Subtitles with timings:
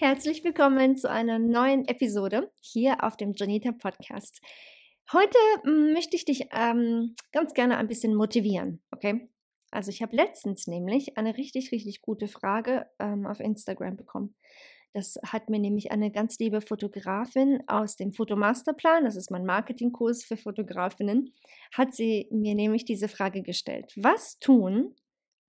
[0.00, 4.40] Herzlich willkommen zu einer neuen Episode hier auf dem Janita Podcast.
[5.12, 9.28] Heute hm, möchte ich dich ähm, ganz gerne ein bisschen motivieren, okay?
[9.72, 14.36] Also ich habe letztens nämlich eine richtig, richtig gute Frage ähm, auf Instagram bekommen.
[14.92, 20.22] Das hat mir nämlich eine ganz liebe Fotografin aus dem Fotomasterplan, das ist mein Marketingkurs
[20.22, 21.34] für Fotografinnen,
[21.72, 23.92] hat sie mir nämlich diese Frage gestellt.
[23.96, 24.94] Was tun,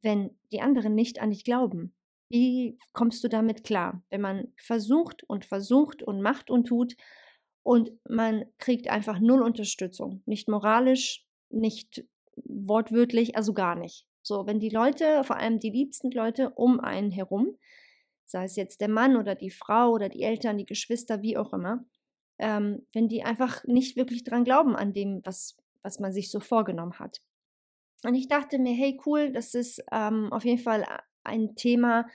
[0.01, 1.93] wenn die anderen nicht an dich glauben?
[2.29, 6.95] Wie kommst du damit klar, wenn man versucht und versucht und macht und tut
[7.63, 14.05] und man kriegt einfach null Unterstützung, nicht moralisch, nicht wortwörtlich, also gar nicht.
[14.21, 17.57] So, wenn die Leute, vor allem die liebsten Leute um einen herum,
[18.25, 21.51] sei es jetzt der Mann oder die Frau oder die Eltern, die Geschwister, wie auch
[21.51, 21.83] immer,
[22.37, 26.39] ähm, wenn die einfach nicht wirklich dran glauben an dem, was, was man sich so
[26.39, 27.21] vorgenommen hat.
[28.03, 30.85] Und ich dachte mir, hey, cool, das ist ähm, auf jeden Fall
[31.29, 32.05] ein Thema,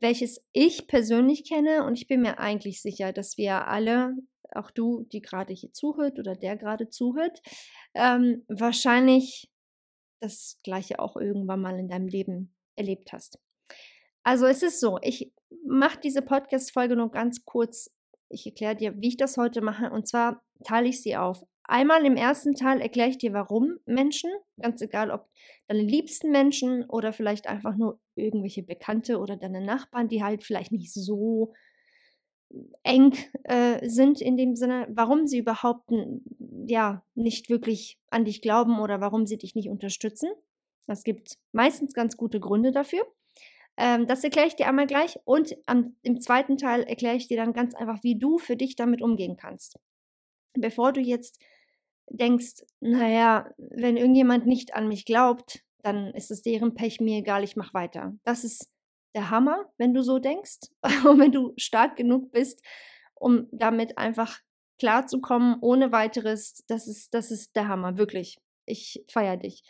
[0.00, 4.14] welches ich persönlich kenne und ich bin mir eigentlich sicher, dass wir alle,
[4.52, 7.40] auch du, die gerade hier zuhört oder der gerade zuhört,
[7.94, 9.50] ähm, wahrscheinlich
[10.20, 13.38] das gleiche auch irgendwann mal in deinem Leben erlebt hast.
[14.22, 15.32] Also es ist so, ich
[15.64, 17.90] mache diese Podcast-Folge nur ganz kurz.
[18.28, 19.90] Ich erkläre dir, wie ich das heute mache.
[19.90, 24.30] Und zwar teile ich sie auf Einmal im ersten Teil erkläre ich dir, warum Menschen,
[24.60, 25.28] ganz egal ob
[25.66, 30.70] deine liebsten Menschen oder vielleicht einfach nur irgendwelche Bekannte oder deine Nachbarn, die halt vielleicht
[30.70, 31.52] nicht so
[32.84, 35.90] eng äh, sind in dem Sinne, warum sie überhaupt
[36.66, 40.30] ja nicht wirklich an dich glauben oder warum sie dich nicht unterstützen.
[40.86, 43.04] Es gibt meistens ganz gute Gründe dafür.
[43.76, 47.36] Ähm, das erkläre ich dir einmal gleich und am, im zweiten Teil erkläre ich dir
[47.36, 49.78] dann ganz einfach, wie du für dich damit umgehen kannst.
[50.54, 51.40] Bevor du jetzt
[52.10, 57.44] denkst, naja, wenn irgendjemand nicht an mich glaubt, dann ist es deren Pech, mir egal,
[57.44, 58.14] ich mache weiter.
[58.24, 58.70] Das ist
[59.14, 60.68] der Hammer, wenn du so denkst
[61.04, 62.64] und wenn du stark genug bist,
[63.14, 64.40] um damit einfach
[64.78, 66.64] klarzukommen, ohne weiteres.
[66.68, 68.38] Das ist, das ist der Hammer, wirklich.
[68.66, 69.62] Ich feiere dich.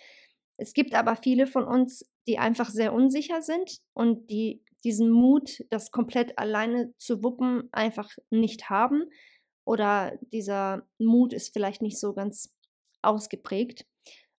[0.57, 5.65] Es gibt aber viele von uns, die einfach sehr unsicher sind und die diesen Mut,
[5.71, 9.05] das komplett alleine zu wuppen, einfach nicht haben
[9.67, 12.55] oder dieser Mut ist vielleicht nicht so ganz
[13.03, 13.85] ausgeprägt.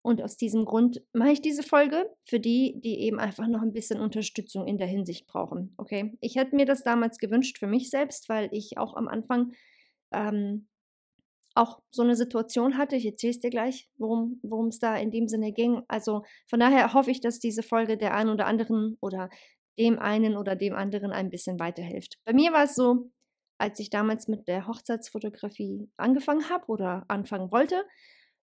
[0.01, 3.73] Und aus diesem Grund mache ich diese Folge für die, die eben einfach noch ein
[3.73, 5.73] bisschen Unterstützung in der Hinsicht brauchen.
[5.75, 9.51] Okay, ich hätte mir das damals gewünscht für mich selbst, weil ich auch am Anfang
[10.13, 10.69] ähm,
[11.55, 12.95] auch so eine Situation hatte.
[12.95, 15.81] Ich erzähle es dir gleich, worum es da in dem Sinne ging.
[15.89, 19.29] Also von daher hoffe ich, dass diese Folge der einen oder anderen oder
[19.77, 22.17] dem einen oder dem anderen ein bisschen weiterhilft.
[22.23, 23.11] Bei mir war es so,
[23.57, 27.83] als ich damals mit der Hochzeitsfotografie angefangen habe oder anfangen wollte,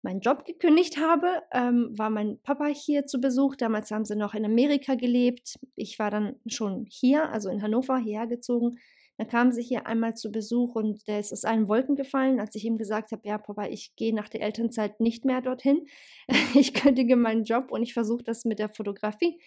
[0.03, 3.56] meinen Job gekündigt habe, ähm, war mein Papa hier zu Besuch.
[3.56, 5.57] Damals haben sie noch in Amerika gelebt.
[5.75, 8.78] Ich war dann schon hier, also in Hannover, hierher gezogen.
[9.18, 12.56] Dann kamen sie hier einmal zu Besuch und der ist aus allen Wolken gefallen, als
[12.56, 15.85] ich ihm gesagt habe, ja, Papa, ich gehe nach der Elternzeit nicht mehr dorthin.
[16.56, 19.40] Ich kündige meinen Job und ich versuche das mit der Fotografie.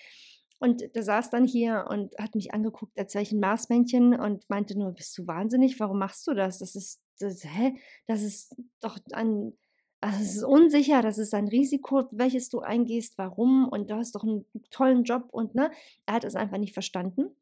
[0.58, 4.48] Und der saß dann hier und hat mich angeguckt, als wäre ich ein Marsmännchen und
[4.48, 5.78] meinte nur, bist du wahnsinnig?
[5.80, 6.58] Warum machst du das?
[6.58, 7.74] Das ist, das, hä?
[8.06, 9.52] Das ist doch ein,
[10.00, 13.68] also ist unsicher, das ist ein Risiko, welches du eingehst, warum?
[13.68, 15.70] Und du hast doch einen tollen Job und ne?
[16.06, 17.36] Er hat es einfach nicht verstanden,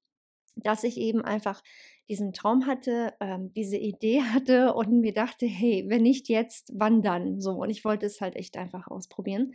[0.57, 1.63] dass ich eben einfach
[2.09, 7.03] diesen Traum hatte, ähm, diese Idee hatte und mir dachte, hey, wenn nicht jetzt, wann
[7.03, 7.41] dann?
[7.41, 9.55] So, und ich wollte es halt echt einfach ausprobieren.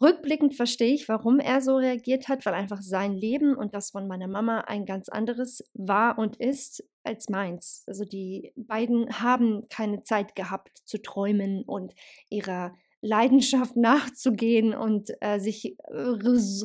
[0.00, 4.08] Rückblickend verstehe ich, warum er so reagiert hat, weil einfach sein Leben und das von
[4.08, 7.84] meiner Mama ein ganz anderes war und ist als meins.
[7.86, 11.94] Also die beiden haben keine Zeit gehabt zu träumen und
[12.30, 15.94] ihrer Leidenschaft nachzugehen und äh, sich äh,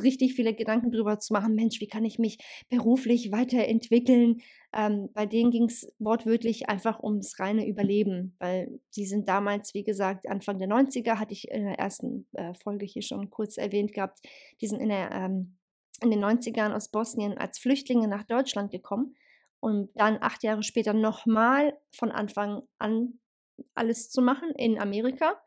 [0.02, 2.38] richtig viele Gedanken darüber zu machen, Mensch, wie kann ich mich
[2.70, 4.42] beruflich weiterentwickeln?
[4.76, 9.86] Ähm, bei denen ging es wortwörtlich einfach ums reine Überleben, weil die sind damals, wie
[9.86, 13.94] gesagt, Anfang der 90er, hatte ich in der ersten äh, Folge hier schon kurz erwähnt
[13.94, 14.20] gehabt,
[14.60, 15.58] die sind in, der, ähm,
[16.02, 19.16] in den 90ern aus Bosnien als Flüchtlinge nach Deutschland gekommen
[19.62, 23.20] und dann acht Jahre später nochmal von Anfang an
[23.76, 25.42] alles zu machen in Amerika.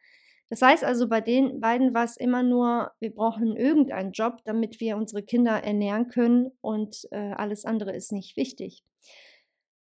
[0.50, 4.80] Das heißt also, bei den beiden war es immer nur, wir brauchen irgendeinen Job, damit
[4.80, 8.82] wir unsere Kinder ernähren können und äh, alles andere ist nicht wichtig.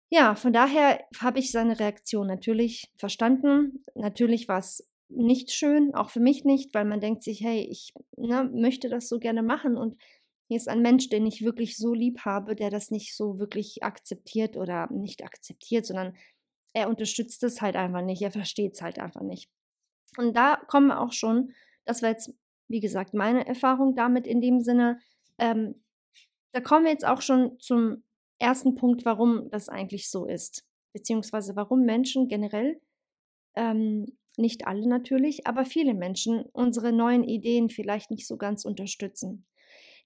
[0.10, 3.84] Ja, von daher habe ich seine Reaktion natürlich verstanden.
[3.94, 7.94] Natürlich war es nicht schön, auch für mich nicht, weil man denkt sich, hey, ich
[8.18, 9.96] ne, möchte das so gerne machen und
[10.48, 13.84] hier ist ein Mensch, den ich wirklich so lieb habe, der das nicht so wirklich
[13.84, 16.16] akzeptiert oder nicht akzeptiert, sondern
[16.74, 19.50] er unterstützt es halt einfach nicht, er versteht es halt einfach nicht.
[20.18, 21.54] Und da kommen wir auch schon,
[21.86, 22.34] das war jetzt,
[22.68, 25.00] wie gesagt, meine Erfahrung damit in dem Sinne,
[25.38, 25.84] ähm,
[26.54, 28.04] da kommen wir jetzt auch schon zum
[28.40, 32.82] ersten Punkt, warum das eigentlich so ist, beziehungsweise warum Menschen generell,
[33.56, 39.46] ähm, nicht alle natürlich, aber viele Menschen unsere neuen Ideen vielleicht nicht so ganz unterstützen.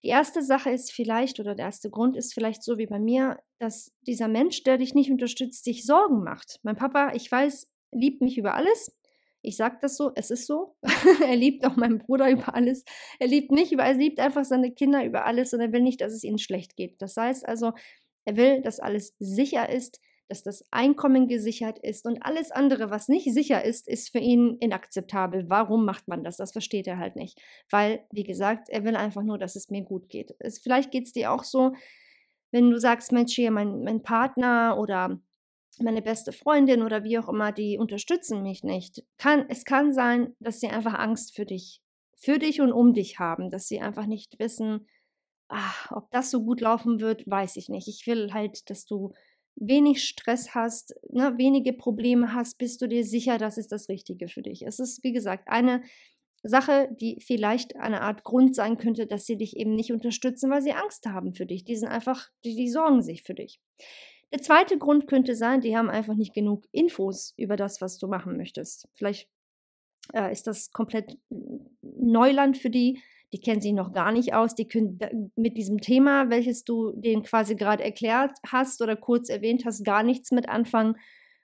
[0.04, 3.38] Die erste Sache ist vielleicht, oder der erste Grund ist vielleicht so wie bei mir,
[3.60, 6.60] dass dieser Mensch, der dich nicht unterstützt, sich Sorgen macht.
[6.64, 8.98] Mein Papa, ich weiß, liebt mich über alles.
[9.42, 10.76] Ich sage das so, es ist so.
[11.26, 12.84] er liebt auch meinen Bruder über alles.
[13.20, 16.02] Er liebt mich alles, er liebt einfach seine Kinder über alles und er will nicht,
[16.02, 17.02] dass es ihnen schlecht geht.
[17.02, 17.74] Das heißt also,
[18.26, 20.00] er will, dass alles sicher ist,
[20.32, 24.56] dass das Einkommen gesichert ist und alles andere, was nicht sicher ist, ist für ihn
[24.62, 25.50] inakzeptabel.
[25.50, 26.38] Warum macht man das?
[26.38, 27.42] Das versteht er halt nicht.
[27.70, 30.34] Weil, wie gesagt, er will einfach nur, dass es mir gut geht.
[30.40, 31.74] Es, vielleicht geht es dir auch so,
[32.52, 35.20] wenn du sagst, Mensch, hier, mein, mein Partner oder
[35.84, 39.04] meine beste Freundin oder wie auch immer, die unterstützen mich nicht.
[39.18, 41.82] Kann, es kann sein, dass sie einfach Angst für dich,
[42.16, 44.88] für dich und um dich haben, dass sie einfach nicht wissen,
[45.48, 47.88] ach, ob das so gut laufen wird, weiß ich nicht.
[47.88, 49.14] Ich will halt, dass du
[49.56, 54.28] wenig Stress hast, ne, wenige Probleme hast, bist du dir sicher, das ist das Richtige
[54.28, 54.66] für dich.
[54.66, 55.84] Es ist, wie gesagt, eine
[56.44, 60.62] Sache, die vielleicht eine Art Grund sein könnte, dass sie dich eben nicht unterstützen, weil
[60.62, 61.64] sie Angst haben für dich.
[61.64, 63.60] Die sind einfach, die, die sorgen sich für dich.
[64.34, 68.08] Der zweite Grund könnte sein, die haben einfach nicht genug Infos über das, was du
[68.08, 68.88] machen möchtest.
[68.94, 69.28] Vielleicht
[70.14, 71.18] äh, ist das komplett
[71.82, 73.02] Neuland für die.
[73.34, 74.56] Die kennen sich noch gar nicht aus.
[74.56, 75.00] Die können
[75.36, 80.04] mit diesem Thema, welches du denen quasi gerade erklärt hast oder kurz erwähnt hast, gar
[80.04, 80.96] nichts mit anfangen.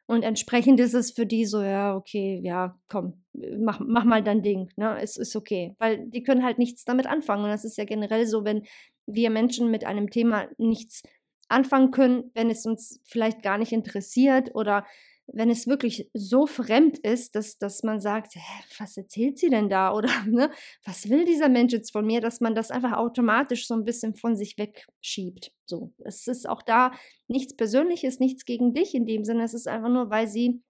[0.06, 3.26] Und entsprechend ist es für die so, ja, okay, ja, komm,
[3.60, 4.98] mach, mach mal dein Ding, ne?
[5.02, 5.76] Es ist okay.
[5.80, 7.44] Weil die können halt nichts damit anfangen.
[7.44, 8.64] Und das ist ja generell so, wenn
[9.06, 11.04] wir Menschen mit einem Thema nichts
[11.50, 14.86] anfangen können, wenn es uns vielleicht gar nicht interessiert oder
[15.28, 19.70] wenn es wirklich so fremd ist, dass, dass man sagt, hä, was erzählt sie denn
[19.70, 19.92] da?
[19.94, 20.50] Oder ne,
[20.86, 24.16] was will dieser Mensch jetzt von mir, dass man das einfach automatisch so ein bisschen
[24.16, 25.52] von sich wegschiebt.
[25.66, 26.92] So, es ist auch da
[27.28, 29.44] nichts Persönliches, nichts gegen dich in dem Sinne.
[29.44, 30.62] Es ist einfach nur, weil sie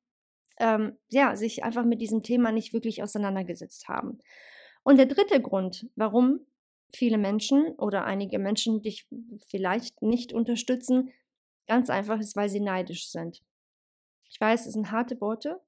[0.60, 4.18] ähm, ja, sich einfach mit diesem Thema nicht wirklich auseinandergesetzt haben.
[4.84, 6.40] Und der dritte Grund, warum
[6.94, 9.08] viele Menschen oder einige Menschen dich
[9.50, 11.12] vielleicht nicht unterstützen,
[11.68, 13.42] ganz einfach ist, weil sie neidisch sind.
[14.30, 15.62] Ich weiß, es sind harte Worte.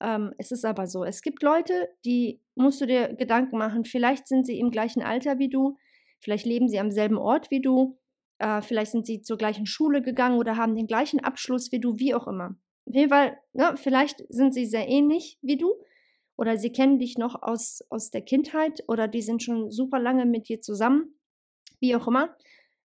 [0.00, 1.04] Ähm, es ist aber so.
[1.04, 3.84] Es gibt Leute, die musst du dir Gedanken machen.
[3.84, 5.76] Vielleicht sind sie im gleichen Alter wie du.
[6.20, 7.98] Vielleicht leben sie am selben Ort wie du.
[8.38, 11.98] Äh, vielleicht sind sie zur gleichen Schule gegangen oder haben den gleichen Abschluss wie du,
[11.98, 12.56] wie auch immer.
[12.86, 15.72] Auf jeden Fall, ne, vielleicht sind sie sehr ähnlich wie du
[16.42, 20.26] oder sie kennen dich noch aus, aus der Kindheit oder die sind schon super lange
[20.26, 21.14] mit dir zusammen,
[21.78, 22.36] wie auch immer.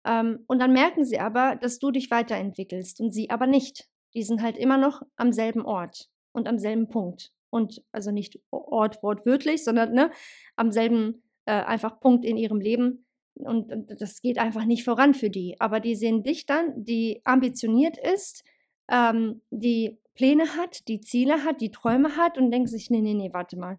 [0.06, 3.90] Ähm, und dann merken sie aber, dass du dich weiterentwickelst und sie aber nicht.
[4.14, 7.30] Die sind halt immer noch am selben Ort und am selben Punkt.
[7.50, 10.10] Und also nicht Ort wortwörtlich, sondern ne,
[10.56, 13.04] am selben äh, einfach Punkt in ihrem Leben.
[13.34, 15.56] Und, das geht einfach nicht voran für die.
[15.60, 18.44] Aber die sehen dich dann, die ambitioniert ist,
[18.90, 23.14] ähm, die Pläne hat, die Ziele hat, die Träume hat und denken sich, nee, nee,
[23.14, 23.78] nee, warte mal.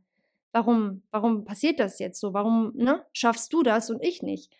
[0.51, 2.33] Warum, warum passiert das jetzt so?
[2.33, 4.53] Warum ne, schaffst du das und ich nicht?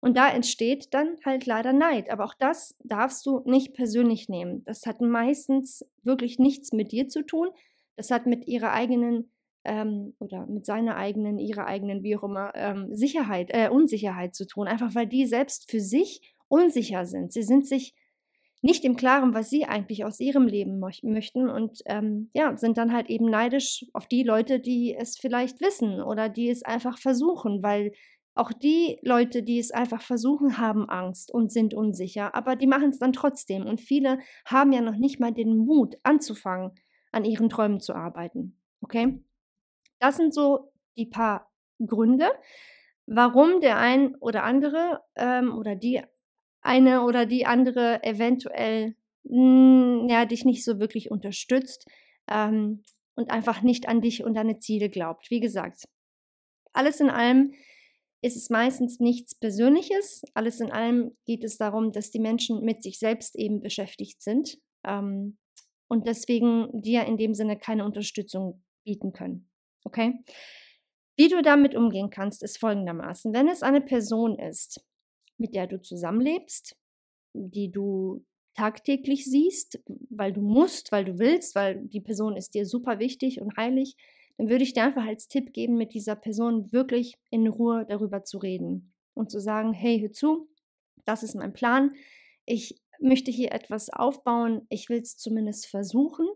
[0.00, 2.10] Und da entsteht dann halt leider Neid.
[2.10, 4.62] Aber auch das darfst du nicht persönlich nehmen.
[4.64, 7.48] Das hat meistens wirklich nichts mit dir zu tun.
[7.96, 9.30] Das hat mit ihrer eigenen
[9.64, 14.46] ähm, oder mit seiner eigenen, ihrer eigenen, wie auch immer, ähm, Sicherheit, äh, Unsicherheit zu
[14.46, 14.68] tun.
[14.68, 17.32] Einfach weil die selbst für sich unsicher sind.
[17.32, 17.94] Sie sind sich
[18.62, 22.92] nicht im Klaren, was sie eigentlich aus ihrem Leben möchten und ähm, ja, sind dann
[22.92, 27.62] halt eben neidisch auf die Leute, die es vielleicht wissen oder die es einfach versuchen,
[27.62, 27.92] weil
[28.38, 32.90] auch die Leute, die es einfach versuchen, haben Angst und sind unsicher, aber die machen
[32.90, 33.66] es dann trotzdem.
[33.66, 36.70] Und viele haben ja noch nicht mal den Mut, anzufangen,
[37.10, 38.56] an ihren Träumen zu arbeiten.
[38.80, 39.20] Okay?
[39.98, 41.50] Das sind so die paar
[41.84, 42.30] Gründe,
[43.06, 46.02] warum der ein oder andere ähm, oder die
[46.60, 51.86] eine oder die andere eventuell mh, ja, dich nicht so wirklich unterstützt
[52.28, 52.84] ähm,
[53.14, 55.30] und einfach nicht an dich und deine Ziele glaubt.
[55.30, 55.88] Wie gesagt,
[56.72, 57.52] alles in allem
[58.20, 60.22] ist es meistens nichts Persönliches.
[60.34, 64.58] Alles in allem geht es darum, dass die Menschen mit sich selbst eben beschäftigt sind
[64.84, 65.38] ähm,
[65.88, 69.48] und deswegen dir in dem Sinne keine Unterstützung bieten können.
[69.84, 70.14] Okay?
[71.16, 73.32] Wie du damit umgehen kannst, ist folgendermaßen.
[73.32, 74.84] Wenn es eine Person ist,
[75.38, 76.76] mit der du zusammenlebst,
[77.32, 79.80] die du tagtäglich siehst,
[80.10, 83.96] weil du musst, weil du willst, weil die Person ist dir super wichtig und heilig,
[84.36, 88.24] dann würde ich dir einfach als Tipp geben, mit dieser Person wirklich in Ruhe darüber
[88.24, 90.48] zu reden und zu sagen, hey, hör zu,
[91.04, 91.94] das ist mein Plan.
[92.44, 94.66] Ich möchte hier etwas aufbauen.
[94.68, 96.26] Ich will es zumindest versuchen.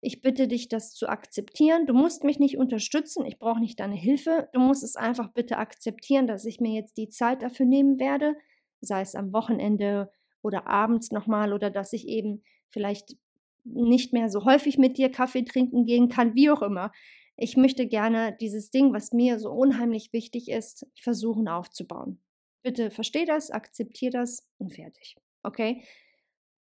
[0.00, 1.86] Ich bitte dich, das zu akzeptieren.
[1.86, 3.24] Du musst mich nicht unterstützen.
[3.24, 4.48] Ich brauche nicht deine Hilfe.
[4.52, 8.34] Du musst es einfach bitte akzeptieren, dass ich mir jetzt die Zeit dafür nehmen werde,
[8.80, 10.10] sei es am Wochenende
[10.42, 13.16] oder abends nochmal oder dass ich eben vielleicht
[13.64, 16.92] nicht mehr so häufig mit dir Kaffee trinken gehen kann, wie auch immer.
[17.36, 22.20] Ich möchte gerne dieses Ding, was mir so unheimlich wichtig ist, versuchen aufzubauen.
[22.62, 25.16] Bitte versteh das, akzeptier das und fertig.
[25.42, 25.82] Okay?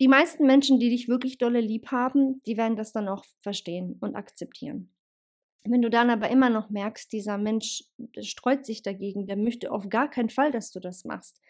[0.01, 3.97] Die meisten Menschen, die dich wirklich dolle lieb haben, die werden das dann auch verstehen
[4.01, 4.93] und akzeptieren.
[5.63, 7.83] Wenn du dann aber immer noch merkst, dieser Mensch
[8.19, 11.41] streut sich dagegen, der möchte auf gar keinen Fall, dass du das machst,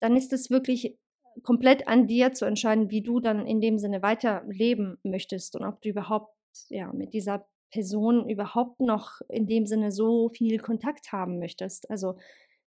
[0.00, 0.96] dann ist es wirklich
[1.42, 5.82] komplett an dir zu entscheiden, wie du dann in dem Sinne weiterleben möchtest und ob
[5.82, 6.34] du überhaupt
[6.68, 11.90] ja, mit dieser Person überhaupt noch in dem Sinne so viel Kontakt haben möchtest.
[11.90, 12.16] Also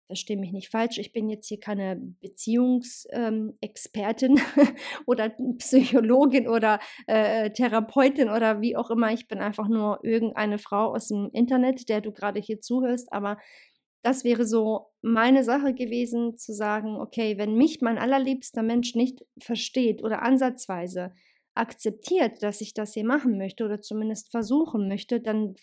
[0.09, 4.43] verstehe mich nicht falsch, ich bin jetzt hier keine Beziehungsexpertin ähm,
[5.05, 9.13] oder Psychologin oder äh, Therapeutin oder wie auch immer.
[9.13, 13.13] Ich bin einfach nur irgendeine Frau aus dem Internet, der du gerade hier zuhörst.
[13.13, 13.37] Aber
[14.01, 19.23] das wäre so meine Sache gewesen, zu sagen, okay, wenn mich mein allerliebster Mensch nicht
[19.39, 21.13] versteht oder ansatzweise
[21.53, 25.53] akzeptiert, dass ich das hier machen möchte oder zumindest versuchen möchte, dann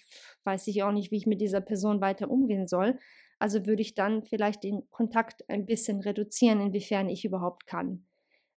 [0.44, 2.96] weiß ich auch nicht, wie ich mit dieser Person weiter umgehen soll.
[3.38, 8.06] Also würde ich dann vielleicht den Kontakt ein bisschen reduzieren, inwiefern ich überhaupt kann.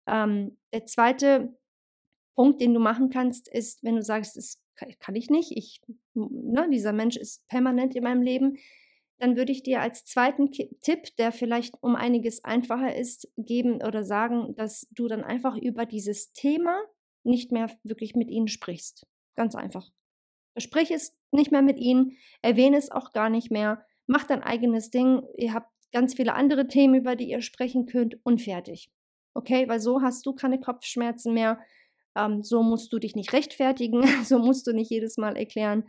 [0.05, 1.57] Ähm, der zweite
[2.35, 4.61] Punkt, den du machen kannst, ist, wenn du sagst, das
[4.99, 5.81] kann ich nicht, ich,
[6.13, 8.57] ne, dieser Mensch ist permanent in meinem Leben,
[9.19, 14.03] dann würde ich dir als zweiten Tipp, der vielleicht um einiges einfacher ist, geben oder
[14.03, 16.79] sagen, dass du dann einfach über dieses Thema
[17.23, 19.07] nicht mehr wirklich mit ihnen sprichst.
[19.35, 19.89] Ganz einfach.
[20.57, 24.89] Sprich es nicht mehr mit ihnen, erwähne es auch gar nicht mehr macht dein eigenes
[24.89, 25.21] Ding.
[25.37, 28.89] Ihr habt ganz viele andere Themen, über die ihr sprechen könnt und fertig.
[29.33, 31.59] Okay, weil so hast du keine Kopfschmerzen mehr.
[32.15, 34.03] Ähm, so musst du dich nicht rechtfertigen.
[34.25, 35.87] so musst du nicht jedes Mal erklären,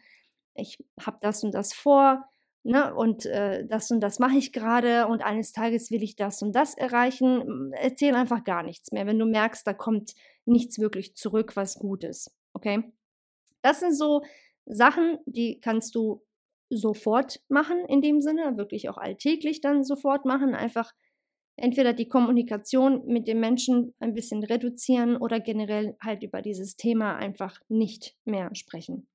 [0.54, 2.28] ich habe das und das vor.
[2.64, 6.42] Ne, und äh, das und das mache ich gerade und eines Tages will ich das
[6.42, 7.72] und das erreichen.
[7.72, 12.04] Erzähl einfach gar nichts mehr, wenn du merkst, da kommt nichts wirklich zurück, was gut
[12.04, 12.30] ist.
[12.52, 12.82] Okay?
[13.62, 14.22] Das sind so
[14.66, 16.22] Sachen, die kannst du
[16.70, 20.92] sofort machen in dem Sinne, wirklich auch alltäglich dann sofort machen, einfach
[21.56, 27.16] entweder die Kommunikation mit dem Menschen ein bisschen reduzieren oder generell halt über dieses Thema
[27.16, 29.08] einfach nicht mehr sprechen.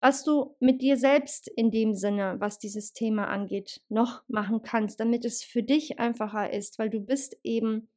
[0.00, 5.00] Was du mit dir selbst in dem Sinne, was dieses Thema angeht, noch machen kannst,
[5.00, 7.88] damit es für dich einfacher ist, weil du bist eben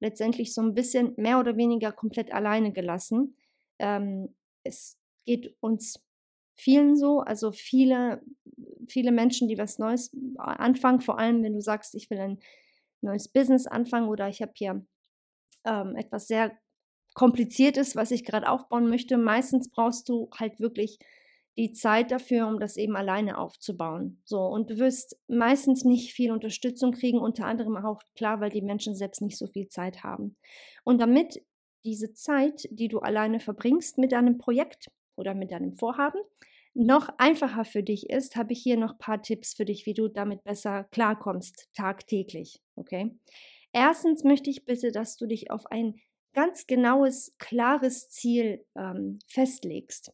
[0.00, 3.36] letztendlich so ein bisschen mehr oder weniger komplett alleine gelassen.
[3.80, 6.00] Ähm, es geht uns
[6.58, 7.20] vielen so.
[7.20, 8.20] Also viele,
[8.88, 12.38] viele Menschen, die was Neues anfangen, vor allem wenn du sagst, ich will ein
[13.00, 14.84] neues Business anfangen oder ich habe hier
[15.64, 16.52] ähm, etwas sehr
[17.14, 19.18] Kompliziertes, was ich gerade aufbauen möchte.
[19.18, 20.98] Meistens brauchst du halt wirklich
[21.56, 24.22] die Zeit dafür, um das eben alleine aufzubauen.
[24.24, 28.62] So, und du wirst meistens nicht viel Unterstützung kriegen, unter anderem auch klar, weil die
[28.62, 30.36] Menschen selbst nicht so viel Zeit haben.
[30.84, 31.42] Und damit
[31.84, 34.86] diese Zeit, die du alleine verbringst mit deinem Projekt
[35.18, 36.20] oder mit deinem Vorhaben,
[36.74, 39.94] noch einfacher für dich ist, habe ich hier noch ein paar Tipps für dich, wie
[39.94, 42.60] du damit besser klarkommst, tagtäglich.
[42.76, 43.10] Okay?
[43.72, 45.96] Erstens möchte ich bitte, dass du dich auf ein
[46.34, 50.12] ganz genaues, klares Ziel ähm, festlegst.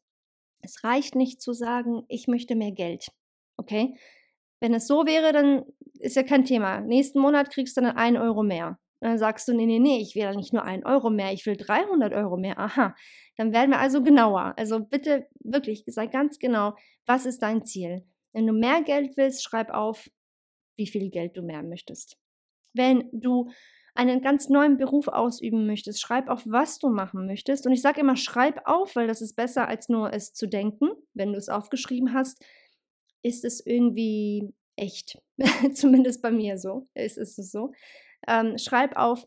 [0.62, 3.08] Es reicht nicht zu sagen, ich möchte mehr Geld.
[3.58, 3.98] Okay?
[4.60, 5.64] Wenn es so wäre, dann
[5.98, 6.80] ist ja kein Thema.
[6.80, 8.78] Nächsten Monat kriegst du dann ein Euro mehr.
[9.04, 11.44] Und dann sagst du, nee, nee, nee, ich will nicht nur ein Euro mehr, ich
[11.44, 12.58] will 300 Euro mehr.
[12.58, 12.94] Aha,
[13.36, 14.54] dann werden wir also genauer.
[14.56, 18.06] Also bitte wirklich, sei ganz genau, was ist dein Ziel?
[18.32, 20.10] Wenn du mehr Geld willst, schreib auf,
[20.78, 22.16] wie viel Geld du mehr möchtest.
[22.72, 23.50] Wenn du
[23.94, 27.66] einen ganz neuen Beruf ausüben möchtest, schreib auf, was du machen möchtest.
[27.66, 30.88] Und ich sage immer, schreib auf, weil das ist besser, als nur es zu denken.
[31.12, 32.42] Wenn du es aufgeschrieben hast,
[33.22, 35.18] ist es irgendwie echt.
[35.74, 36.88] Zumindest bei mir so.
[36.94, 37.72] Ist es so.
[38.28, 39.26] Ähm, schreib auf,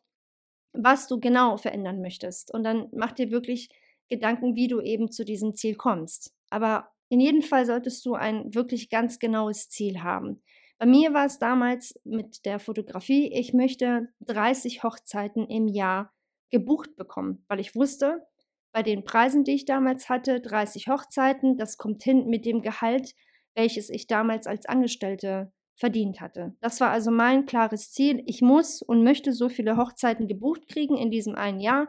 [0.74, 2.54] was du genau verändern möchtest.
[2.54, 3.70] Und dann mach dir wirklich
[4.10, 6.34] Gedanken, wie du eben zu diesem Ziel kommst.
[6.50, 10.42] Aber in jedem Fall solltest du ein wirklich ganz genaues Ziel haben.
[10.78, 16.14] Bei mir war es damals mit der Fotografie, ich möchte 30 Hochzeiten im Jahr
[16.52, 18.28] gebucht bekommen, weil ich wusste,
[18.72, 23.16] bei den Preisen, die ich damals hatte, 30 Hochzeiten, das kommt hin mit dem Gehalt,
[23.56, 26.56] welches ich damals als Angestellte verdient hatte.
[26.60, 28.24] Das war also mein klares Ziel.
[28.26, 31.88] Ich muss und möchte so viele Hochzeiten gebucht kriegen in diesem einen Jahr.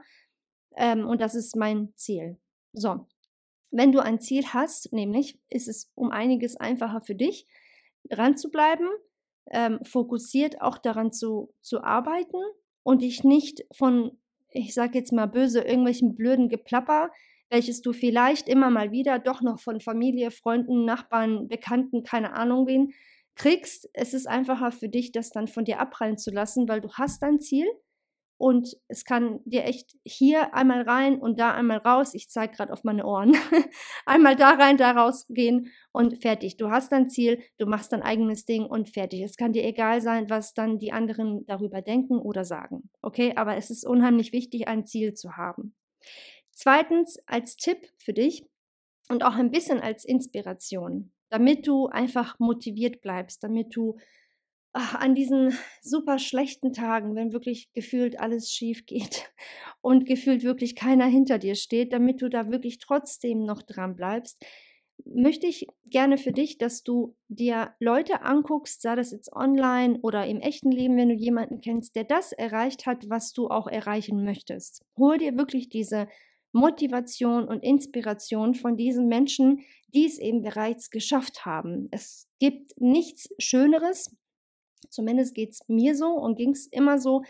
[0.76, 2.36] Ähm, und das ist mein Ziel.
[2.74, 3.06] So,
[3.70, 7.46] wenn du ein Ziel hast, nämlich ist es um einiges einfacher für dich,
[8.04, 8.86] dran zu bleiben,
[9.50, 12.38] ähm, fokussiert auch daran zu, zu arbeiten
[12.82, 14.18] und dich nicht von,
[14.50, 17.10] ich sage jetzt mal böse, irgendwelchen blöden Geplapper,
[17.48, 22.66] welches du vielleicht immer mal wieder doch noch von Familie, Freunden, Nachbarn, Bekannten, keine Ahnung
[22.66, 22.92] wen,
[23.38, 23.88] kriegst.
[23.94, 27.22] Es ist einfacher für dich, das dann von dir abprallen zu lassen, weil du hast
[27.22, 27.66] dein Ziel
[28.38, 32.14] und es kann dir echt hier einmal rein und da einmal raus.
[32.14, 33.34] Ich zeige gerade auf meine Ohren.
[34.06, 36.56] einmal da rein, da rausgehen und fertig.
[36.56, 39.22] Du hast dein Ziel, du machst dein eigenes Ding und fertig.
[39.22, 42.90] Es kann dir egal sein, was dann die anderen darüber denken oder sagen.
[43.02, 45.74] Okay, aber es ist unheimlich wichtig, ein Ziel zu haben.
[46.52, 48.46] Zweitens, als Tipp für dich
[49.08, 53.96] und auch ein bisschen als Inspiration, damit du einfach motiviert bleibst, damit du
[54.72, 59.30] ach, an diesen super schlechten Tagen, wenn wirklich gefühlt alles schief geht
[59.80, 64.44] und gefühlt wirklich keiner hinter dir steht, damit du da wirklich trotzdem noch dran bleibst,
[65.04, 70.26] möchte ich gerne für dich, dass du dir Leute anguckst, sei das jetzt online oder
[70.26, 74.24] im echten Leben, wenn du jemanden kennst, der das erreicht hat, was du auch erreichen
[74.24, 74.84] möchtest.
[74.96, 76.08] Hol dir wirklich diese
[76.52, 79.60] Motivation und Inspiration von diesen Menschen,
[79.94, 81.88] die es eben bereits geschafft haben.
[81.90, 84.10] Es gibt nichts Schöneres,
[84.90, 87.22] Zumindest geht es mir so und ging es immer so,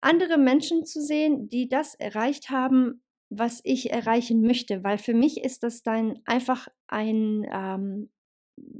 [0.00, 4.84] andere Menschen zu sehen, die das erreicht haben, was ich erreichen möchte.
[4.84, 8.10] Weil für mich ist das dann einfach ein, ähm,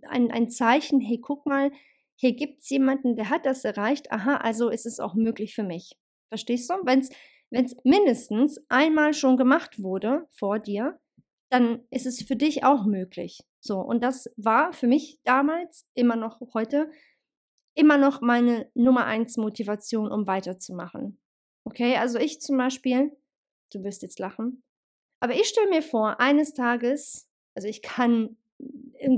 [0.02, 1.72] ein, ein Zeichen, hey, guck mal,
[2.14, 5.64] hier gibt es jemanden, der hat das erreicht, aha, also ist es auch möglich für
[5.64, 5.96] mich.
[6.28, 6.74] Verstehst du?
[6.84, 7.10] Wenn es
[7.50, 11.00] mindestens einmal schon gemacht wurde vor dir,
[11.50, 13.40] dann ist es für dich auch möglich.
[13.60, 16.90] So, und das war für mich damals, immer noch heute,
[17.74, 21.20] immer noch meine Nummer eins Motivation, um weiterzumachen.
[21.64, 23.16] Okay, also ich zum Beispiel,
[23.72, 24.62] du wirst jetzt lachen,
[25.20, 28.36] aber ich stelle mir vor, eines Tages, also ich kann,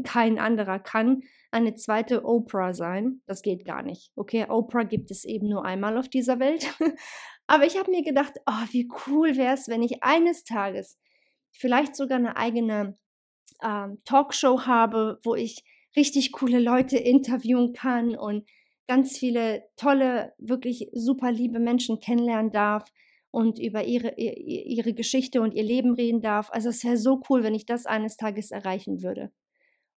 [0.04, 3.22] kein anderer kann, eine zweite Oprah sein.
[3.26, 4.12] Das geht gar nicht.
[4.14, 6.66] Okay, Oprah gibt es eben nur einmal auf dieser Welt.
[7.46, 10.98] aber ich habe mir gedacht, oh, wie cool wäre es, wenn ich eines Tages
[11.52, 12.96] vielleicht sogar eine eigene
[13.62, 15.64] ähm, Talkshow habe, wo ich
[15.96, 18.48] richtig coole Leute interviewen kann und
[18.86, 22.88] ganz viele tolle, wirklich super liebe Menschen kennenlernen darf
[23.30, 26.50] und über ihre, ihre Geschichte und ihr Leben reden darf.
[26.50, 29.30] Also es wäre so cool, wenn ich das eines Tages erreichen würde.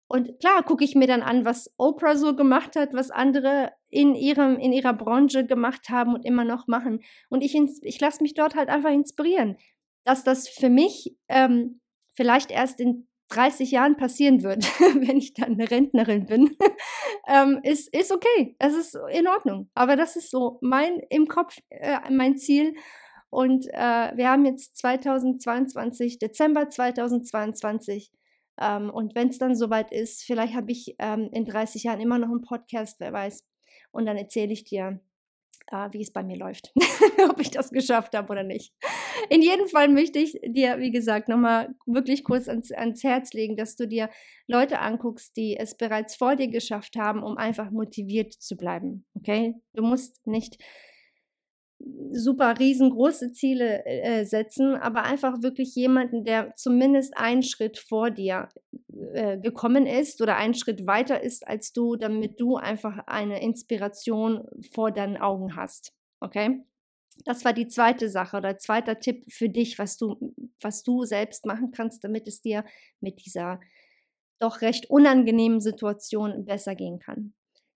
[0.07, 4.13] Und klar gucke ich mir dann an, was Oprah so gemacht hat, was andere in,
[4.13, 6.99] ihrem, in ihrer Branche gemacht haben und immer noch machen.
[7.29, 9.57] Und ich, ich lasse mich dort halt einfach inspirieren,
[10.03, 11.79] dass das für mich ähm,
[12.13, 16.57] vielleicht erst in 30 Jahren passieren wird, wenn ich dann eine Rentnerin bin,
[17.27, 18.55] ähm, ist, ist okay.
[18.59, 19.69] Es ist in Ordnung.
[19.73, 22.75] Aber das ist so mein im Kopf, äh, mein Ziel.
[23.33, 28.11] Und äh, wir haben jetzt 2022, Dezember 2022.
[28.61, 32.19] Ähm, und wenn es dann soweit ist, vielleicht habe ich ähm, in 30 Jahren immer
[32.19, 33.43] noch einen Podcast, wer weiß.
[33.91, 34.99] Und dann erzähle ich dir,
[35.71, 36.71] äh, wie es bei mir läuft,
[37.27, 38.71] ob ich das geschafft habe oder nicht.
[39.29, 43.57] In jedem Fall möchte ich dir, wie gesagt, nochmal wirklich kurz ans, ans Herz legen,
[43.57, 44.11] dass du dir
[44.45, 49.05] Leute anguckst, die es bereits vor dir geschafft haben, um einfach motiviert zu bleiben.
[49.15, 49.55] Okay?
[49.73, 50.63] Du musst nicht
[52.11, 58.49] super riesengroße Ziele äh, setzen, aber einfach wirklich jemanden, der zumindest einen Schritt vor dir
[59.13, 64.47] äh, gekommen ist oder einen Schritt weiter ist als du, damit du einfach eine Inspiration
[64.73, 65.93] vor deinen Augen hast.
[66.19, 66.63] Okay?
[67.25, 71.45] Das war die zweite Sache oder zweiter Tipp für dich, was du, was du selbst
[71.45, 72.65] machen kannst, damit es dir
[73.01, 73.59] mit dieser
[74.39, 77.33] doch recht unangenehmen Situation besser gehen kann.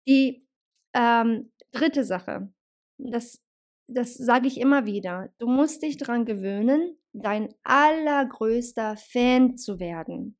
[0.09, 0.47] Die
[0.95, 2.53] ähm, dritte Sache,
[2.99, 3.46] das
[3.89, 10.37] das sage ich immer wieder, du musst dich daran gewöhnen, dein allergrößter Fan zu werden.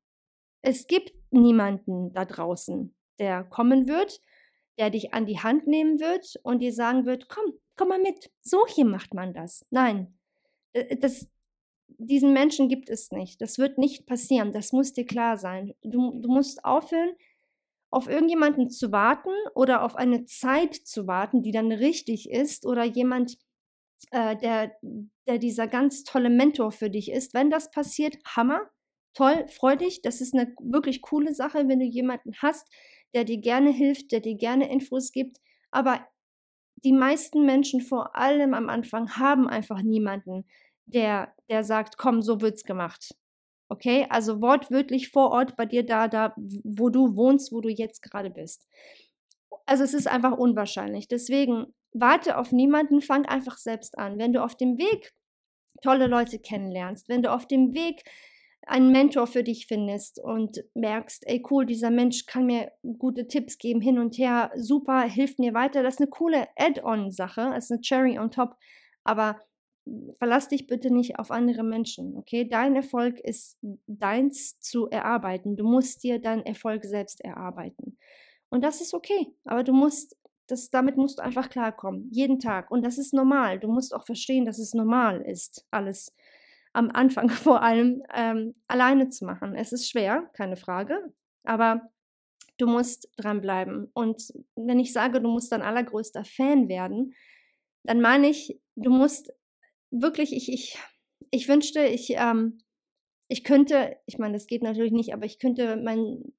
[0.61, 4.21] Es gibt niemanden da draußen, der kommen wird,
[4.77, 8.31] der dich an die Hand nehmen wird und dir sagen wird, komm, komm mal mit,
[8.41, 9.65] so hier macht man das.
[9.69, 10.17] Nein,
[10.73, 11.27] äh, das,
[11.87, 13.41] diesen Menschen gibt es nicht.
[13.41, 15.73] Das wird nicht passieren, das muss dir klar sein.
[15.81, 17.15] Du, du musst aufhören,
[17.89, 22.83] auf irgendjemanden zu warten oder auf eine Zeit zu warten, die dann richtig ist oder
[22.83, 23.37] jemand
[24.11, 24.71] äh, der,
[25.27, 27.33] der dieser ganz tolle Mentor für dich ist.
[27.33, 28.69] Wenn das passiert, Hammer,
[29.13, 30.01] toll, freu dich.
[30.01, 32.67] Das ist eine wirklich coole Sache, wenn du jemanden hast,
[33.13, 35.37] der dir gerne hilft, der dir gerne Infos gibt.
[35.71, 36.05] Aber
[36.83, 40.45] die meisten Menschen, vor allem am Anfang, haben einfach niemanden,
[40.85, 43.15] der, der sagt, komm, so wird's gemacht.
[43.69, 48.01] Okay, also wortwörtlich vor Ort bei dir da, da, wo du wohnst, wo du jetzt
[48.01, 48.65] gerade bist.
[49.65, 51.07] Also es ist einfach unwahrscheinlich.
[51.09, 54.17] Deswegen warte auf niemanden, fang einfach selbst an.
[54.17, 55.13] Wenn du auf dem Weg
[55.81, 58.03] tolle Leute kennenlernst, wenn du auf dem Weg
[58.65, 63.57] einen Mentor für dich findest und merkst, ey cool, dieser Mensch kann mir gute Tipps
[63.57, 65.83] geben, hin und her, super, hilft mir weiter.
[65.83, 68.55] Das ist eine coole Add-on-Sache, das ist eine Cherry on top,
[69.03, 69.39] aber
[70.17, 72.47] verlass dich bitte nicht auf andere Menschen, okay?
[72.47, 75.55] Dein Erfolg ist deins zu erarbeiten.
[75.55, 77.97] Du musst dir deinen Erfolg selbst erarbeiten.
[78.49, 80.15] Und das ist okay, aber du musst
[80.47, 82.71] das, damit musst du einfach klarkommen, jeden Tag.
[82.71, 83.59] Und das ist normal.
[83.59, 86.15] Du musst auch verstehen, dass es normal ist, alles
[86.73, 89.55] am Anfang vor allem ähm, alleine zu machen.
[89.55, 91.81] Es ist schwer, keine Frage, aber
[92.57, 93.91] du musst dranbleiben.
[93.93, 97.13] Und wenn ich sage, du musst dein allergrößter Fan werden,
[97.83, 99.31] dann meine ich, du musst
[99.91, 100.77] wirklich, ich, ich,
[101.31, 102.59] ich wünschte, ich, ähm,
[103.29, 106.33] ich könnte, ich meine, das geht natürlich nicht, aber ich könnte mein,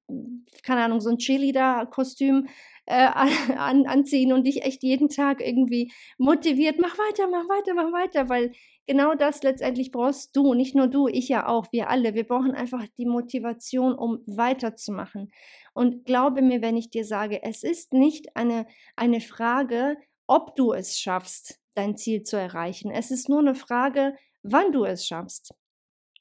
[0.62, 2.48] keine Ahnung, so ein Cheerleader-Kostüm
[2.87, 3.08] äh,
[3.56, 8.28] an, anziehen und dich echt jeden Tag irgendwie motiviert, mach weiter, mach weiter, mach weiter,
[8.28, 8.52] weil
[8.87, 12.14] genau das letztendlich brauchst du, nicht nur du, ich ja auch, wir alle.
[12.14, 15.30] Wir brauchen einfach die Motivation, um weiterzumachen.
[15.74, 20.72] Und glaube mir, wenn ich dir sage, es ist nicht eine, eine Frage, ob du
[20.72, 22.91] es schaffst, dein Ziel zu erreichen.
[22.91, 25.55] Es ist nur eine Frage, wann du es schaffst.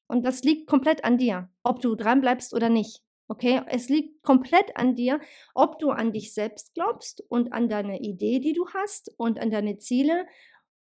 [0.07, 3.01] Und das liegt komplett an dir, ob du dranbleibst oder nicht.
[3.29, 5.19] Okay, es liegt komplett an dir,
[5.53, 9.51] ob du an dich selbst glaubst und an deine Idee, die du hast und an
[9.51, 10.25] deine Ziele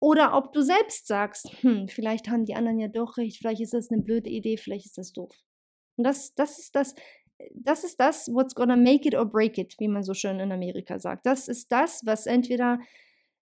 [0.02, 3.74] oder ob du selbst sagst, hm, vielleicht haben die anderen ja doch recht, vielleicht ist
[3.74, 5.34] das eine blöde Idee, vielleicht ist das doof.
[5.96, 6.96] Und das, das ist das,
[7.54, 10.52] das ist das, what's gonna make it or break it, wie man so schön in
[10.52, 11.26] Amerika sagt.
[11.26, 12.80] Das ist das, was entweder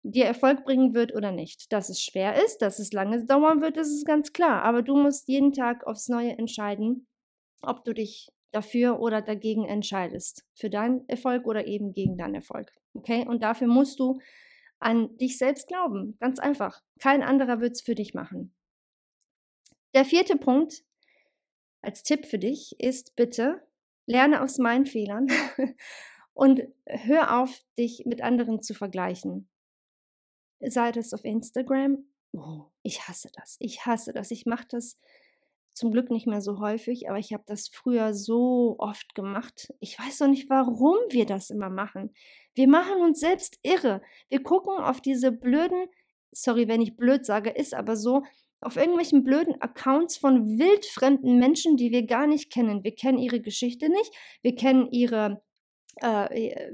[0.03, 1.73] dir Erfolg bringen wird oder nicht.
[1.73, 4.63] Dass es schwer ist, dass es lange dauern wird, das ist ganz klar.
[4.63, 7.07] Aber du musst jeden Tag aufs Neue entscheiden,
[7.63, 10.45] ob du dich dafür oder dagegen entscheidest.
[10.55, 12.71] Für deinen Erfolg oder eben gegen deinen Erfolg.
[12.95, 13.27] Okay?
[13.27, 14.19] Und dafür musst du
[14.79, 16.17] an dich selbst glauben.
[16.19, 16.83] Ganz einfach.
[16.99, 18.55] Kein anderer wird es für dich machen.
[19.95, 20.83] Der vierte Punkt
[21.83, 23.63] als Tipp für dich ist bitte,
[24.07, 25.27] lerne aus meinen Fehlern
[26.33, 29.49] und hör auf, dich mit anderen zu vergleichen.
[30.67, 32.05] Sei das auf Instagram.
[32.33, 33.57] Oh, ich hasse das.
[33.59, 34.31] Ich hasse das.
[34.31, 34.99] Ich mache das
[35.75, 39.73] zum Glück nicht mehr so häufig, aber ich habe das früher so oft gemacht.
[39.81, 42.15] Ich weiß noch nicht, warum wir das immer machen.
[42.55, 44.03] Wir machen uns selbst irre.
[44.29, 45.87] Wir gucken auf diese blöden,
[46.31, 48.23] sorry, wenn ich blöd sage, ist aber so,
[48.61, 52.85] auf irgendwelchen blöden Accounts von wildfremden Menschen, die wir gar nicht kennen.
[52.85, 55.43] Wir kennen ihre Geschichte nicht, wir kennen ihre,
[56.01, 56.73] äh, äh,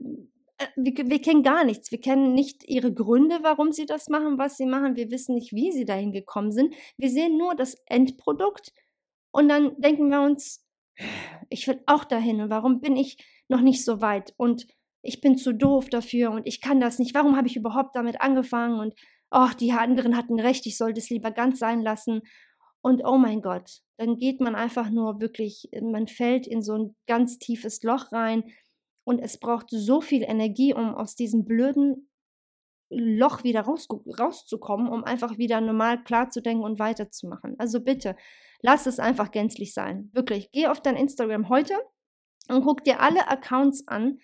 [0.77, 1.91] wir, wir, kennen gar nichts.
[1.91, 4.97] Wir kennen nicht ihre Gründe, warum sie das machen, was sie machen.
[4.97, 6.75] Wir wissen nicht, wie sie dahin gekommen sind.
[6.97, 8.73] Wir sehen nur das Endprodukt
[9.31, 10.65] und dann denken wir uns,
[11.49, 13.19] ich will auch dahin und warum bin ich
[13.49, 14.67] noch nicht so weit und
[15.01, 17.15] ich bin zu doof dafür und ich kann das nicht.
[17.15, 18.81] Warum habe ich überhaupt damit angefangen?
[18.81, 18.95] Und
[19.31, 22.23] ach, die anderen hatten recht, ich sollte es lieber ganz sein lassen.
[22.81, 26.97] Und oh mein Gott, dann geht man einfach nur wirklich, man fällt in so ein
[27.07, 28.45] ganz tiefes Loch rein
[29.09, 32.09] und es braucht so viel Energie, um aus diesem blöden
[32.91, 37.55] Loch wieder raus, rauszukommen, um einfach wieder normal klar zu denken und weiterzumachen.
[37.59, 38.17] Also bitte,
[38.61, 40.11] Lass es einfach gänzlich sein.
[40.13, 40.51] Wirklich.
[40.53, 41.75] Geh auf dein Instagram heute
[42.49, 44.19] und guck dir alle Accounts an,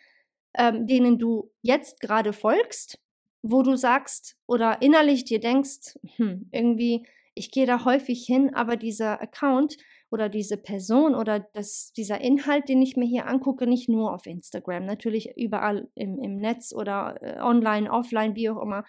[0.54, 2.98] ähm, denen du jetzt gerade folgst,
[3.42, 8.76] wo du sagst oder innerlich dir denkst, hm, irgendwie, ich gehe da häufig hin, aber
[8.76, 9.76] dieser Account
[10.14, 14.26] oder diese Person oder das, dieser Inhalt, den ich mir hier angucke, nicht nur auf
[14.26, 18.84] Instagram, natürlich überall im, im Netz oder äh, online, offline, wie auch immer.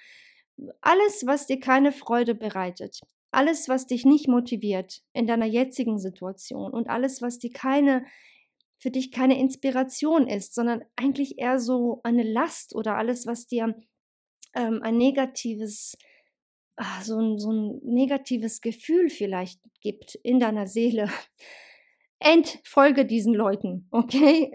[0.82, 3.00] Alles, was dir keine Freude bereitet,
[3.32, 8.06] alles, was dich nicht motiviert in deiner jetzigen Situation und alles, was dir keine,
[8.78, 13.76] für dich keine Inspiration ist, sondern eigentlich eher so eine Last oder alles, was dir
[14.54, 15.98] ähm, ein negatives,
[16.76, 21.10] ach, so, ein, so ein negatives Gefühl vielleicht gibt in deiner Seele.
[22.20, 24.52] Entfolge diesen Leuten, okay?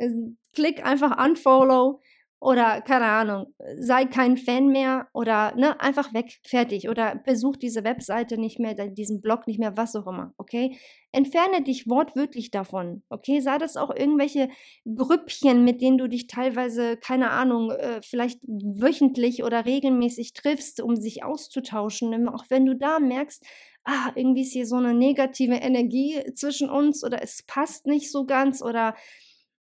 [0.55, 2.01] Klick einfach Unfollow
[2.40, 7.85] oder keine Ahnung, sei kein Fan mehr oder ne, einfach weg, fertig oder besuch diese
[7.85, 10.79] Webseite nicht mehr, diesen Blog nicht mehr, was auch immer, okay?
[11.12, 13.40] Entferne dich wortwörtlich davon, okay?
[13.40, 14.48] Sei das auch irgendwelche
[14.87, 20.96] Grüppchen, mit denen du dich teilweise, keine Ahnung, äh, vielleicht wöchentlich oder regelmäßig triffst, um
[20.96, 23.44] sich auszutauschen, auch wenn du da merkst,
[23.85, 28.24] ah, irgendwie ist hier so eine negative Energie zwischen uns oder es passt nicht so
[28.24, 28.94] ganz oder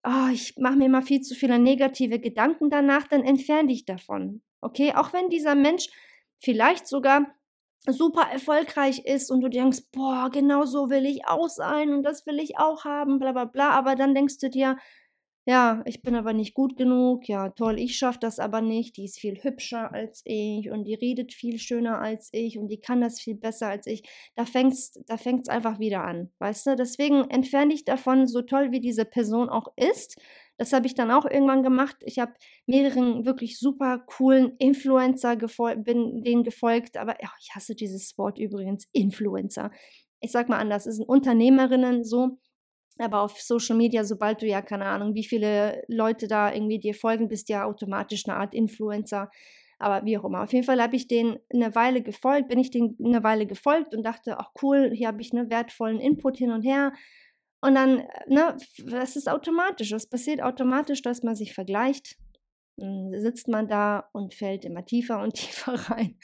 [0.03, 4.41] oh, ich mache mir immer viel zu viele negative Gedanken danach, dann entferne dich davon.
[4.61, 5.87] Okay, auch wenn dieser Mensch
[6.39, 7.27] vielleicht sogar
[7.87, 12.25] super erfolgreich ist und du denkst, boah, genau so will ich auch sein und das
[12.25, 14.77] will ich auch haben, bla bla bla, aber dann denkst du dir,
[15.49, 19.05] ja, ich bin aber nicht gut genug, ja, toll, ich schaffe das aber nicht, die
[19.05, 23.01] ist viel hübscher als ich und die redet viel schöner als ich und die kann
[23.01, 24.03] das viel besser als ich.
[24.35, 26.75] Da fängt's, da fängt's einfach wieder an, weißt du?
[26.75, 30.21] Deswegen entferne dich davon, so toll wie diese Person auch ist.
[30.57, 31.95] Das habe ich dann auch irgendwann gemacht.
[32.01, 32.33] Ich habe
[32.67, 38.37] mehreren wirklich super coolen Influencer gefolgt, bin denen gefolgt, aber ja, ich hasse dieses Wort
[38.37, 39.71] übrigens, Influencer.
[40.19, 42.37] Ich sag mal anders, es sind Unternehmerinnen so,
[42.99, 46.93] aber auf Social Media, sobald du ja, keine Ahnung, wie viele Leute da irgendwie dir
[46.93, 49.29] folgen, bist du ja automatisch eine Art Influencer.
[49.81, 50.43] Aber wie auch immer.
[50.43, 53.95] Auf jeden Fall habe ich den eine Weile gefolgt, bin ich den eine Weile gefolgt
[53.95, 56.91] und dachte, ach cool, hier habe ich einen wertvollen Input hin und her.
[57.61, 59.89] Und dann, ne, das ist automatisch.
[59.89, 62.17] Das passiert automatisch, dass man sich vergleicht.
[62.75, 66.17] Dann sitzt man da und fällt immer tiefer und tiefer rein.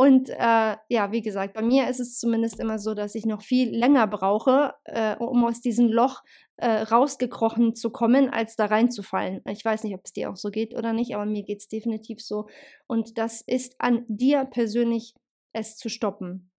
[0.00, 3.42] Und äh, ja, wie gesagt, bei mir ist es zumindest immer so, dass ich noch
[3.42, 6.22] viel länger brauche, äh, um aus diesem Loch
[6.56, 9.42] äh, rausgekrochen zu kommen, als da reinzufallen.
[9.44, 11.68] Ich weiß nicht, ob es dir auch so geht oder nicht, aber mir geht es
[11.68, 12.48] definitiv so.
[12.86, 15.12] Und das ist an dir persönlich,
[15.52, 16.50] es zu stoppen.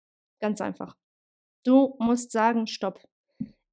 [0.43, 0.99] Ganz einfach.
[1.65, 3.01] Du musst sagen, stopp.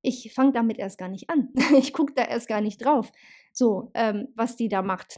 [0.02, 1.50] Ich fange damit erst gar nicht an.
[1.78, 3.12] ich gucke da erst gar nicht drauf.
[3.52, 5.18] So, ähm, was die da macht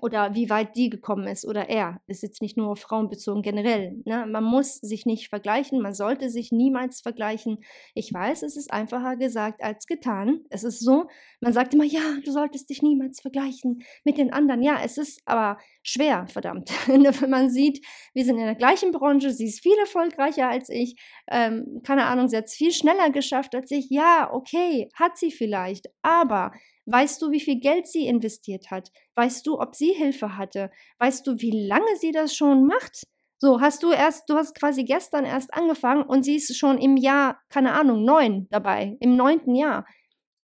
[0.00, 2.00] oder wie weit die gekommen ist oder er.
[2.06, 4.00] Ist jetzt nicht nur auf Frauen bezogen, generell.
[4.04, 4.26] Ne?
[4.26, 7.58] Man muss sich nicht vergleichen, man sollte sich niemals vergleichen.
[7.94, 10.40] Ich weiß, es ist einfacher gesagt als getan.
[10.48, 11.08] Es ist so,
[11.40, 14.62] man sagt immer, ja, du solltest dich niemals vergleichen mit den anderen.
[14.62, 16.70] Ja, es ist aber schwer, verdammt.
[16.86, 20.96] Wenn man sieht, wir sind in der gleichen Branche, sie ist viel erfolgreicher als ich,
[21.30, 23.90] ähm, keine Ahnung, sie hat es viel schneller geschafft als ich.
[23.90, 26.52] Ja, okay, hat sie vielleicht, aber
[26.86, 28.90] Weißt du, wie viel Geld sie investiert hat?
[29.14, 30.70] Weißt du, ob sie Hilfe hatte?
[30.98, 33.04] Weißt du, wie lange sie das schon macht?
[33.38, 36.96] So, hast du erst, du hast quasi gestern erst angefangen und sie ist schon im
[36.96, 39.84] Jahr, keine Ahnung, neun dabei, im neunten Jahr.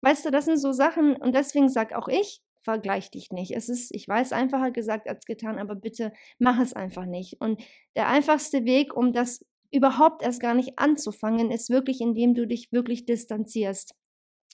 [0.03, 3.53] Weißt du, das sind so Sachen und deswegen sag auch ich, vergleich dich nicht.
[3.53, 7.41] Es ist, ich weiß, einfacher gesagt als getan, aber bitte mach es einfach nicht.
[7.41, 7.63] Und
[7.97, 12.73] der einfachste Weg, um das überhaupt erst gar nicht anzufangen, ist wirklich, indem du dich
[12.73, 13.95] wirklich distanzierst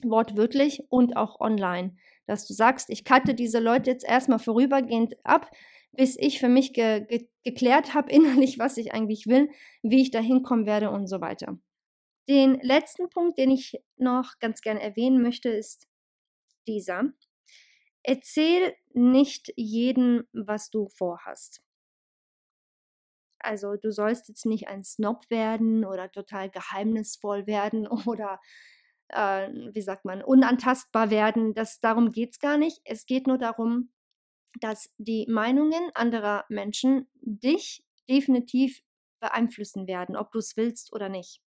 [0.03, 1.97] wortwörtlich und auch online.
[2.27, 5.51] Dass du sagst, ich cutte diese Leute jetzt erstmal vorübergehend ab,
[5.93, 9.51] bis ich für mich ge ge geklärt habe innerlich, was ich eigentlich will,
[9.83, 11.59] wie ich da hinkommen werde und so weiter.
[12.29, 15.87] Den letzten Punkt, den ich noch ganz gerne erwähnen möchte, ist
[16.67, 17.13] dieser.
[18.03, 21.63] Erzähl nicht jedem, was du vorhast.
[23.39, 28.41] Also du sollst jetzt nicht ein Snob werden oder total geheimnisvoll werden oder
[29.09, 31.55] äh, wie sagt man, unantastbar werden.
[31.55, 32.81] Das, darum geht es gar nicht.
[32.85, 33.93] Es geht nur darum,
[34.61, 38.83] dass die Meinungen anderer Menschen dich definitiv
[39.21, 41.41] beeinflussen werden, ob du es willst oder nicht.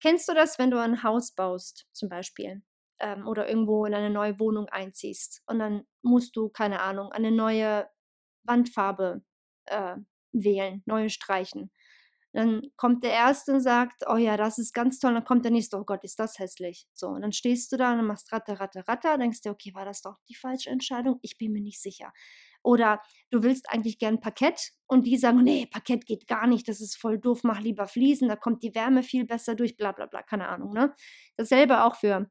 [0.00, 2.62] Kennst du das, wenn du ein Haus baust, zum Beispiel,
[3.00, 7.30] ähm, oder irgendwo in eine neue Wohnung einziehst und dann musst du, keine Ahnung, eine
[7.30, 7.88] neue
[8.44, 9.22] Wandfarbe
[9.66, 9.96] äh,
[10.32, 11.70] wählen, neue streichen.
[12.34, 15.14] Dann kommt der Erste und sagt, oh ja, das ist ganz toll.
[15.14, 16.88] Dann kommt der Nächste, oh Gott, ist das hässlich.
[16.92, 19.84] So, und dann stehst du da und machst ratter, ratter, ratter, denkst dir, okay, war
[19.84, 21.20] das doch die falsche Entscheidung?
[21.22, 22.12] Ich bin mir nicht sicher.
[22.64, 26.80] Oder du willst eigentlich gern Parkett und die sagen, nee, Parkett geht gar nicht, das
[26.80, 30.06] ist voll doof, mach lieber Fliesen, da kommt die Wärme viel besser durch, bla bla
[30.06, 30.72] bla, keine Ahnung.
[30.72, 30.92] Ne?
[31.36, 32.28] Dasselbe auch für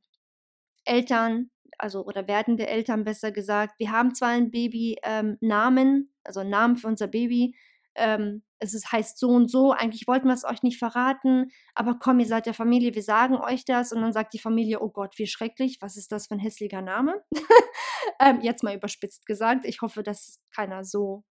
[0.86, 3.76] Eltern, also oder werdende Eltern besser gesagt.
[3.80, 7.56] Wir haben zwar einen Baby-Namen, ähm, also einen Namen für unser Baby,
[7.96, 11.98] ähm, es ist, heißt so und so, eigentlich wollten wir es euch nicht verraten, aber
[12.00, 13.92] komm, ihr seid der Familie, wir sagen euch das.
[13.92, 16.82] Und dann sagt die Familie, oh Gott, wie schrecklich, was ist das für ein hässlicher
[16.82, 17.24] Name?
[18.20, 19.66] ähm, jetzt mal überspitzt gesagt.
[19.66, 21.24] Ich hoffe, dass keiner so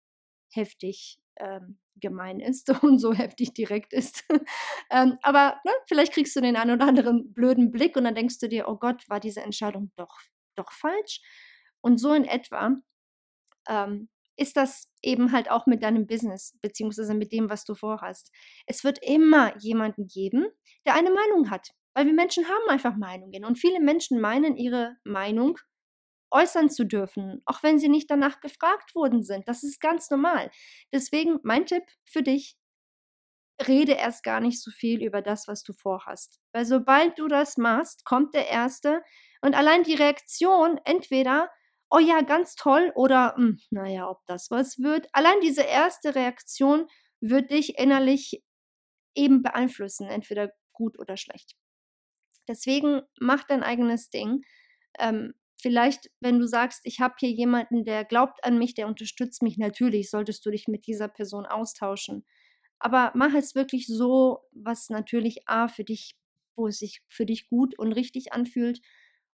[0.50, 4.26] heftig ähm, gemein ist und so heftig direkt ist.
[4.92, 8.40] ähm, aber ne, vielleicht kriegst du den einen oder anderen blöden Blick und dann denkst
[8.40, 10.20] du dir, oh Gott, war diese Entscheidung doch,
[10.56, 11.22] doch falsch?
[11.82, 12.76] Und so in etwa
[13.68, 14.10] ähm,
[14.42, 18.32] ist das eben halt auch mit deinem Business, beziehungsweise mit dem, was du vorhast.
[18.66, 20.48] Es wird immer jemanden geben,
[20.86, 21.70] der eine Meinung hat.
[21.94, 23.46] Weil wir Menschen haben einfach Meinungen.
[23.46, 25.58] Und viele Menschen meinen, ihre Meinung
[26.32, 29.48] äußern zu dürfen, auch wenn sie nicht danach gefragt worden sind.
[29.48, 30.50] Das ist ganz normal.
[30.94, 32.58] Deswegen mein Tipp für dich,
[33.68, 36.40] rede erst gar nicht so viel über das, was du vorhast.
[36.54, 39.04] Weil sobald du das machst, kommt der Erste
[39.42, 41.50] und allein die Reaktion, entweder,
[41.92, 46.88] oh ja, ganz toll oder, hm, naja, ob das was wird, allein diese erste Reaktion
[47.22, 48.44] wird dich innerlich
[49.16, 51.56] eben beeinflussen, entweder gut oder schlecht.
[52.48, 54.44] Deswegen mach dein eigenes Ding.
[55.00, 59.42] Ähm, vielleicht, wenn du sagst, ich habe hier jemanden, der glaubt an mich, der unterstützt
[59.44, 62.26] mich, natürlich solltest du dich mit dieser Person austauschen.
[62.80, 66.16] Aber mach es wirklich so, was natürlich A für dich,
[66.56, 68.82] wo es sich für dich gut und richtig anfühlt.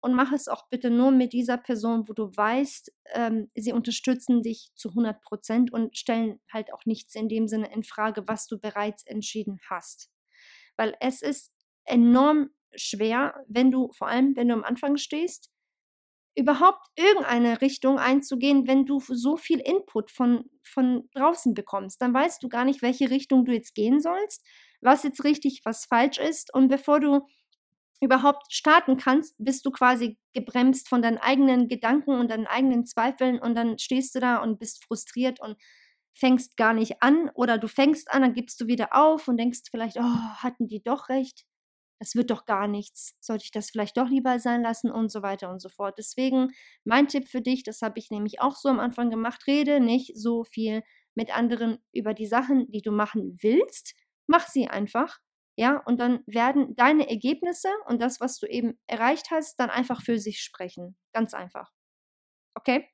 [0.02, 4.42] Und mach es auch bitte nur mit dieser Person, wo du weißt, ähm, sie unterstützen
[4.42, 8.48] dich zu 100 Prozent und stellen halt auch nichts in dem Sinne in Frage, was
[8.48, 10.10] du bereits entschieden hast.
[10.76, 11.52] Weil es ist
[11.84, 15.52] enorm schwer, wenn du, vor allem wenn du am Anfang stehst,
[16.34, 22.02] überhaupt irgendeine Richtung einzugehen, wenn du so viel Input von, von draußen bekommst.
[22.02, 24.44] Dann weißt du gar nicht, welche Richtung du jetzt gehen sollst,
[24.80, 26.52] was jetzt richtig, was falsch ist.
[26.52, 27.20] Und bevor du
[28.02, 33.38] überhaupt starten kannst, bist du quasi gebremst von deinen eigenen Gedanken und deinen eigenen Zweifeln
[33.38, 35.56] und dann stehst du da und bist frustriert und
[36.14, 39.60] fängst gar nicht an oder du fängst an, dann gibst du wieder auf und denkst
[39.70, 41.46] vielleicht, oh, hatten die doch recht
[42.02, 45.22] das wird doch gar nichts, sollte ich das vielleicht doch lieber sein lassen und so
[45.22, 45.94] weiter und so fort.
[45.98, 46.50] Deswegen
[46.82, 50.18] mein Tipp für dich, das habe ich nämlich auch so am Anfang gemacht, rede nicht
[50.18, 50.82] so viel
[51.14, 53.94] mit anderen über die Sachen, die du machen willst,
[54.26, 55.20] mach sie einfach.
[55.56, 60.02] Ja, und dann werden deine Ergebnisse und das, was du eben erreicht hast, dann einfach
[60.02, 60.96] für sich sprechen.
[61.12, 61.70] Ganz einfach.
[62.54, 62.88] Okay?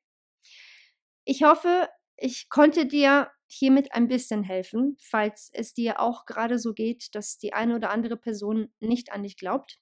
[1.24, 6.74] Ich hoffe, ich konnte dir hiermit ein bisschen helfen, falls es dir auch gerade so
[6.74, 9.78] geht, dass die eine oder andere Person nicht an dich glaubt.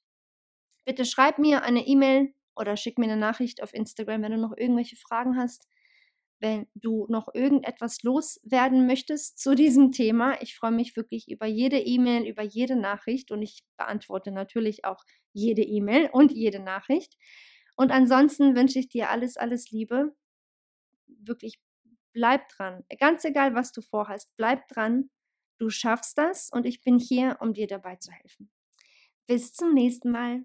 [0.85, 4.57] Bitte schreib mir eine E-Mail oder schick mir eine Nachricht auf Instagram, wenn du noch
[4.57, 5.67] irgendwelche Fragen hast,
[6.39, 10.41] wenn du noch irgendetwas loswerden möchtest zu diesem Thema.
[10.43, 15.03] Ich freue mich wirklich über jede E-Mail, über jede Nachricht und ich beantworte natürlich auch
[15.33, 17.17] jede E-Mail und jede Nachricht.
[17.77, 20.15] Und ansonsten wünsche ich dir alles, alles Liebe.
[21.07, 21.61] Wirklich
[22.13, 22.85] bleib dran.
[22.99, 25.11] Ganz egal, was du vorhast, bleib dran.
[25.59, 28.51] Du schaffst das und ich bin hier, um dir dabei zu helfen.
[29.27, 30.45] Bis zum nächsten Mal.